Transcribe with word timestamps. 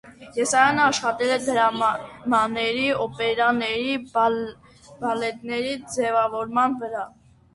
Եսայանը 0.35 0.81
աշխատել 0.83 1.33
է 1.33 1.35
դրամաների, 1.41 2.87
օպերաների, 3.03 3.93
բալետների 5.05 5.75
ձևավորման 5.97 6.77
վրա։ 6.83 7.07